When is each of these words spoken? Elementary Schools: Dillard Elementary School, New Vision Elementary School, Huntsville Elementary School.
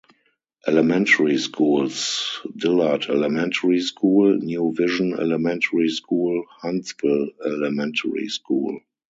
Elementary 0.65 1.37
Schools: 1.37 2.41
Dillard 2.57 3.05
Elementary 3.07 3.79
School, 3.81 4.35
New 4.35 4.73
Vision 4.75 5.13
Elementary 5.13 5.89
School, 5.89 6.43
Huntsville 6.49 7.27
Elementary 7.45 8.27
School. 8.27 8.79